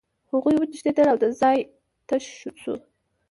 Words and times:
هغوی 0.31 0.55
وتښتېدل 0.57 1.07
او 1.09 1.17
دا 1.23 1.29
ځای 1.41 1.57
تش 2.07 2.25
شو 2.61 2.73